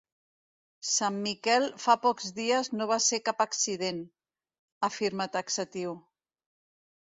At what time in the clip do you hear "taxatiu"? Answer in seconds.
5.39-5.97